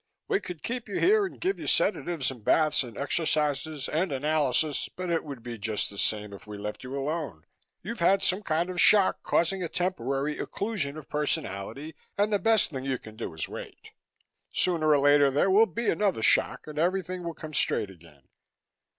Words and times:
We 0.27 0.39
could 0.39 0.63
keep 0.63 0.89
you 0.89 0.99
here 0.99 1.27
and 1.27 1.39
give 1.39 1.59
you 1.59 1.67
sedatives 1.67 2.31
and 2.31 2.43
baths 2.43 2.81
and 2.81 2.97
exercises 2.97 3.87
and 3.87 4.11
analysis, 4.11 4.89
but 4.89 5.11
it 5.11 5.23
would 5.23 5.43
be 5.43 5.59
just 5.59 5.91
the 5.91 5.97
same 5.99 6.33
if 6.33 6.47
we 6.47 6.57
left 6.57 6.83
you 6.83 6.97
alone. 6.97 7.45
You've 7.83 7.99
had 7.99 8.23
some 8.23 8.41
kind 8.41 8.71
of 8.71 8.81
shock 8.81 9.21
causing 9.21 9.61
a 9.61 9.69
temporary 9.69 10.37
occlusion 10.37 10.97
of 10.97 11.07
personality, 11.07 11.93
and 12.17 12.33
the 12.33 12.39
best 12.39 12.71
thing 12.71 12.83
you 12.83 12.97
can 12.97 13.15
do 13.15 13.31
is 13.35 13.47
wait. 13.47 13.91
Sooner 14.51 14.87
or 14.89 14.97
later 14.97 15.29
there 15.29 15.51
will 15.51 15.67
be 15.67 15.91
another 15.91 16.23
shock 16.23 16.65
and 16.65 16.79
everything 16.79 17.21
will 17.23 17.35
come 17.35 17.53
straight 17.53 17.91
again. 17.91 18.23